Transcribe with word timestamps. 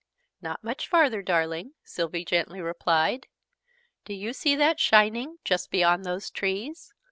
"Not 0.41 0.63
much 0.63 0.87
further, 0.87 1.21
darling!" 1.21 1.75
Sylvie 1.83 2.25
gently 2.25 2.59
replied. 2.59 3.27
"Do 4.03 4.15
you 4.15 4.33
see 4.33 4.55
that 4.55 4.79
shining, 4.79 5.37
just 5.45 5.69
beyond 5.69 6.05
those 6.05 6.31
trees? 6.31 6.91